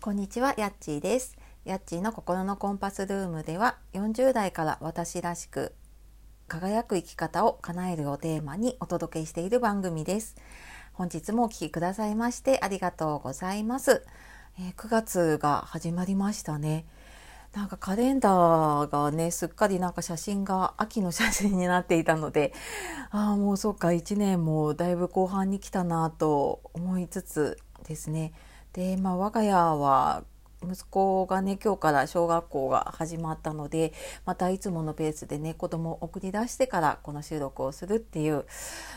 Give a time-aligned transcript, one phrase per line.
[0.00, 1.36] こんにちは、やっちーです。
[1.64, 5.74] やっちーの心のコンパスルームでは、40代から私らしく
[6.46, 10.36] 輝く生き方を叶えるをテーマにお届けしている番組です。
[10.92, 14.04] 本日もお聴きくださいましてありがとうございます。
[14.60, 16.86] えー、9月が始まりましたね。
[17.52, 22.52] なんかカレンダーがねすっかりなんか写真が秋の写真になっていたので
[23.10, 28.32] ああもうそっか1年もだいぶ後半に来たなと思いつつですね
[28.72, 30.24] でまあ我が家は
[30.62, 33.92] 息子がね今日から小学校が始まったので
[34.24, 38.44] またいつものペースでね子供を送り出してからこの収録をするっていう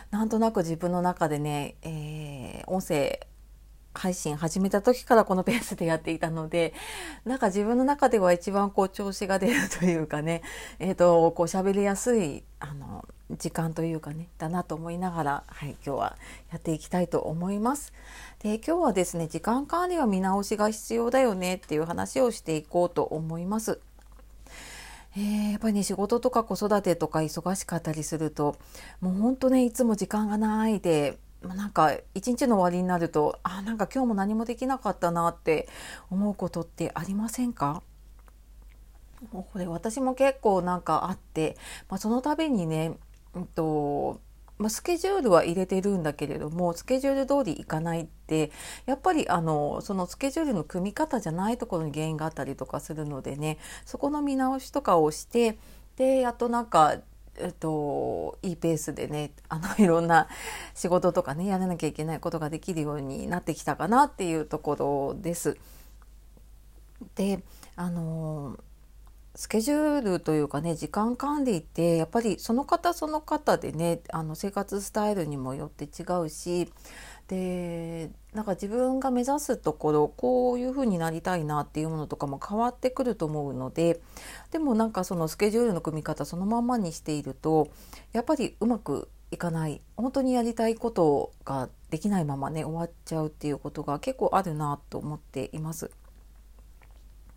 [0.10, 3.28] なんとなく自分の中でね、えー、音声
[3.94, 6.74] 配信始めた時からこのペースでやっていたので
[7.26, 10.42] なんか自分の中では一番こう調子が出るというかね
[10.80, 16.18] えっ、ー、とこう喋りやすいあの時間というかねだなと思いながら、はい、今日は
[16.52, 17.94] やっていきたいと思います。
[18.40, 23.80] で今日はですね時間管理は見直しが必要だよねっていう話をしていこうと思います。
[25.16, 28.56] えー、やっぱりね仕事とか子育てとか忙しかったりすると
[29.02, 35.68] もうほんとねいつも時間がないでなんか一日の終わりになるとあなんか今日も何もできなかったなって
[36.10, 37.82] 思うことってありませんか？
[39.32, 41.58] もうこれ私も結構なんかあって、
[41.90, 42.98] まあ、その度にね、
[43.34, 44.20] うんと
[44.58, 48.52] まあ、スケジュールは入れてるんだけれどもスケジュール通りいかないって
[48.86, 55.58] やっぱりあのそのスケジュールの組み方じゃないところに原因があったりとかするのでねそこの見直しとかをして
[55.98, 56.98] でやっとなんか
[57.42, 60.28] えっと、いいペースでねあの いろんな
[60.74, 65.58] 仕事とかねやらなきゃいけないことができるようになってきたかなっていうところです。
[67.16, 67.44] で
[67.76, 68.58] あの
[69.36, 76.72] スケジュールというかね時間管理ってやっぱりその方その方でねあの生活スタイルにもよって違うし
[77.32, 84.02] でなんか自分が目指すところこういう風になりたいなっていうものとかも変わってくると思うので
[84.52, 87.70] でもなんかそのスケジュールの組み方そのまんまにしていると
[88.12, 95.90] やっぱりうまくいかない本当にやりたいことができないままね終わっちゃうっていうことが結構あるなと思っています。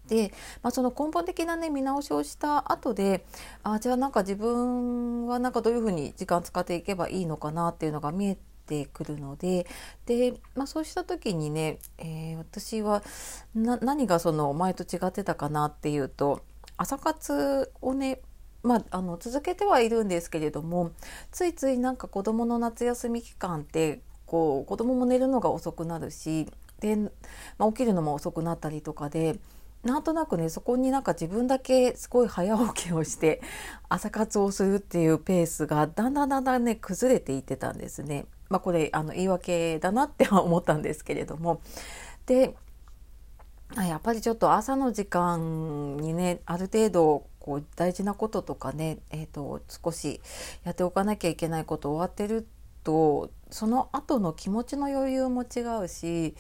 [0.08, 3.24] で、まあ、その根本的なね見直しをした後で
[3.62, 9.66] あじゃあなんか自分はなんかどういうふうに時間使っていけばいいのかなっていうのが見えてくるので
[10.06, 13.02] で、まあ、そうした時にね、えー、私は
[13.54, 16.42] 何がその前と違ってたかなっていうと
[16.76, 18.20] 朝活をね
[18.62, 20.92] まあ、あの続けてはいるんですけれども
[21.30, 26.48] ついついなんか子どもの夏休み期間ってこう子どもも寝るのが遅くなるし
[26.80, 29.38] で、まあ、起きるのも遅くなったりとかで
[29.84, 33.42] なんとなくねそこになんか自分だけすごい早起きをして
[33.88, 38.24] 朝活をするっていうペースがだんだんだんだんね崩れていってたんですね。
[38.54, 41.60] まあ、これあの言い訳だなっては思ったんですけれども。
[42.26, 42.54] で
[43.76, 50.20] やっぱりちょっと朝の時間にねある程度こう大事なこととかね、えーと少し
[50.62, 52.46] やっておかなきゃいけないこと終わってる
[52.84, 56.34] とその後の気持ちの余裕も違うし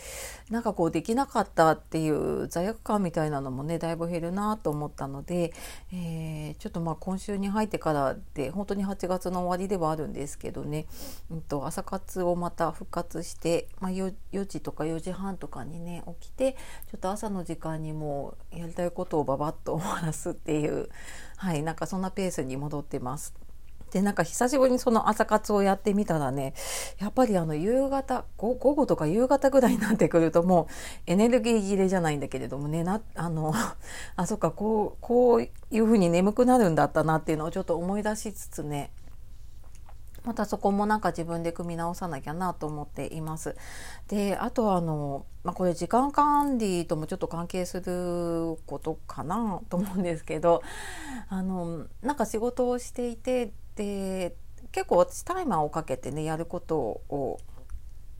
[0.50, 5.52] なんかこうできなかったっていう罪悪感みたいなのもねだいぶ減るなと思ったので、
[5.92, 10.86] えー、ちょっとまあ今週に入ってからで本当に8月の終わりではあるんですけどね、
[11.30, 16.54] うん、と朝活をまた復活して、まあ4、4, 時とか4時半とかにね起きて
[16.90, 20.88] ちょっと朝の時間にもうやりたいことをババッと終わらすっていう
[21.36, 23.43] はいなんかそんなペースに戻ってます。
[23.92, 26.54] でなんか久しぶりにその朝活をやってみたらね
[26.98, 30.66] やっぱりあの夕方午後とか夕方ぐらいになってくるともう
[31.06, 33.54] エネルギー切れじゃないんだけれどもねなあの
[34.16, 38.90] あそっかこうこういうふうに眠くなるんだったなっていうのをちょっと思い出しつつね
[40.24, 43.56] またそこもなんか自分で組み直さなきゃなと思っています。
[44.08, 50.62] であとはあの、まあ、これ時間管理ともちょっと関係することかなと思うんですけど
[51.28, 54.36] あのなんか仕事をしていてで
[54.72, 57.38] 結構私タイマーをかけてねやることを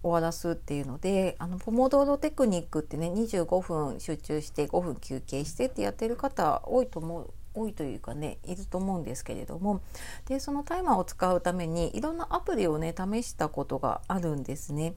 [0.03, 9.81] 終わらすっていうのであのポモドーロテクニックってね25分集中して5分休憩してってやってる方多いと思う多いというかねいると思うんですけれども
[10.27, 14.95] でそのタイマーを使うためにいろんなアプリをね試したことがあるんですね。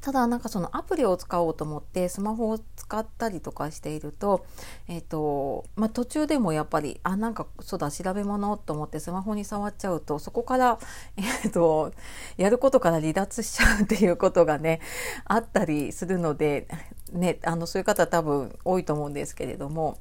[0.00, 4.44] ただなんかそのアプリを使おうと思ってスマホを使ったりとかしていると,、
[4.88, 10.78] えーとまあ、途中でもやっぱりあなんかそうだ調べ物と思ってスマホに触っちゃうとそこから、
[11.16, 11.92] えーと、
[12.36, 14.80] やることから離脱しちゃうっていうことがね
[15.24, 16.68] あったりするので、
[17.12, 19.98] ね、あのそういう方多分多いと思うんですけれども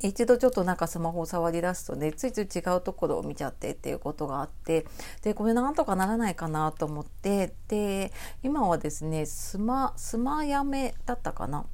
[0.00, 4.86] 一度ちょっとなんかスマホを触り出すとねついつい違うところを見ちゃってっていうことがあって
[5.22, 8.12] でこれなんとかならないかなと思ってで
[8.42, 11.60] 今はですねスマスマやめだったかな？
[11.60, 11.64] っ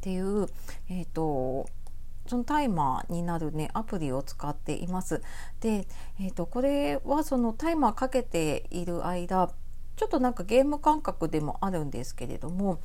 [0.00, 0.46] ていう、
[0.88, 1.68] えーと、
[2.26, 5.20] そのタイマーになるねアプリを使っています。
[5.60, 5.86] で、
[6.18, 9.50] えーと、これはそのタイマーかけている間
[10.00, 12.80] ちょっとなんかゲーム感覚でもあるんですけれども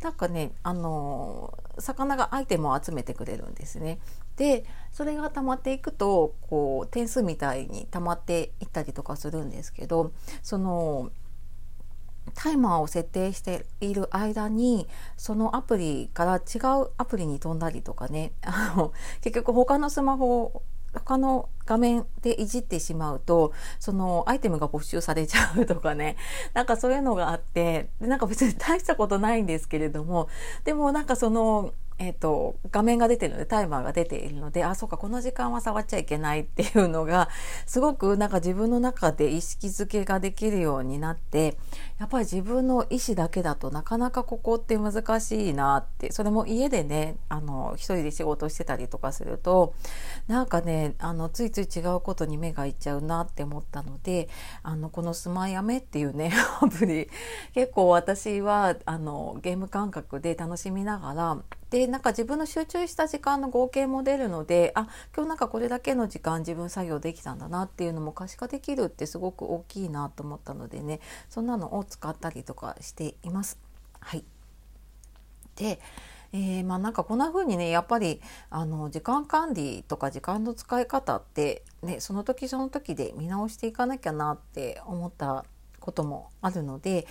[0.00, 3.98] なんかねあの魚がアイテムを集めてくれるんですね。
[4.36, 10.12] でそれが溜まっていくとこう点数みたいに溜まっていったりとかするんですけど
[10.42, 11.10] その
[12.32, 14.88] タイマーを設定している間に
[15.18, 20.62] そのアプリから違うアプリに飛んだりとかねあの結局他のスマホ
[20.94, 26.16] 他の画面でいじってしまうとそのアイテムが没収されちゃうとかね。
[26.54, 30.28] なんかそういうのがあってでなんか別に大したことないんですけれども
[30.64, 37.28] でもなんかそのえーと、画面が出てるのでタイマーが出ているのであそうかこの時間は触っちゃいけないっていうのが
[37.66, 41.56] すごくなんか自分の中で意識づけができるようになって
[42.00, 49.74] やっぱり自分の意思だけだとなかなかここって難しいなってそれも家でねあの一人で仕事してたりとかすると
[50.26, 54.28] なんかねあのついつい違うことに目がいっちゃうなって思ったので
[54.64, 57.08] あのこの「スマヤメ」っていうね アプリ
[57.54, 61.38] 結構私はあのゲーム感覚で楽しみながら
[61.74, 73.58] でなんか自分の集中した時間の合計も出るのであ今日なんかこれだけの時間自分作業できたんだなっていうのも可視化できるってすごく大きいなと思ったのでねそんなのを使ったりとかしています。
[73.98, 74.22] はい、
[75.56, 75.80] で
[76.32, 85.44] えー、まあなんかこんな風にねやっぱりあの時間管理とか時間の使い方って、ね、その時その時で見直していかなきゃなって思った
[85.80, 87.06] こともあるので、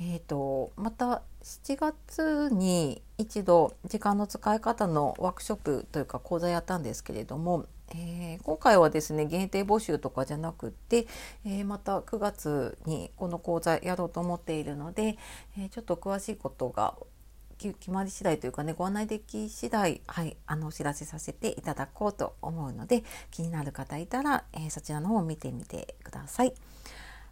[0.00, 11.06] えーと、また7月に一度時間の使い方のワークショップというか講座やったんですけれども、えー、今回はですね限定募集とかじゃなくって、
[11.44, 15.16] えー、また9月にこの講座やろうと思っているので、
[15.58, 16.94] えー、ちょっと詳しいことが
[17.58, 26.52] 決まり次第というかねご案内でき次第、はい、あのお知らせさせていただこうと思うので気になる方いたら、えそちらの方を見てみてください。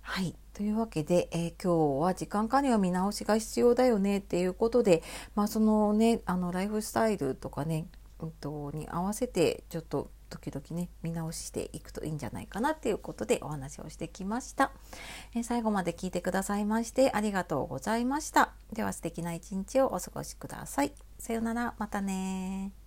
[0.06, 0.36] はい。
[0.52, 5.02] というわけで、えー、今日は時間管理は見直しが必要だよねっていうことで、
[5.34, 7.86] まあそのね、あのライフスタイルとかね、
[8.20, 14.72] うんと、に合わせてちょっと時々ね、見直していくといいんじゃないかなっていうことでお話をしてきました。
[15.34, 18.52] えー、最後まで聞いてくださいましてありがとうございました。
[18.74, 20.92] では素敵な一日をお過ごしください。
[21.18, 22.83] さようなら、またね